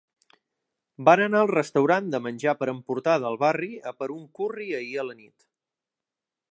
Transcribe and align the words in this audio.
Vam 1.09 1.21
anar 1.25 1.41
al 1.45 1.51
restaurant 1.51 2.09
de 2.15 2.21
menjar 2.29 2.57
per 2.63 2.69
emportar 2.73 3.15
del 3.27 3.39
barri 3.45 3.71
a 3.91 3.95
per 4.01 4.09
un 4.19 4.27
curri 4.41 4.71
ahir 4.83 5.01
a 5.05 5.09
la 5.11 5.19
nit 5.21 5.51